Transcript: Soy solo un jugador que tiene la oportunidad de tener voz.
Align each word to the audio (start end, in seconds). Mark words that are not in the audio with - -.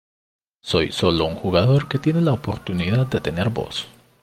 Soy 0.63 0.91
solo 0.91 1.25
un 1.25 1.35
jugador 1.35 1.87
que 1.87 1.99
tiene 1.99 2.21
la 2.21 2.33
oportunidad 2.33 3.05
de 3.05 3.21
tener 3.21 3.49
voz. 3.49 3.85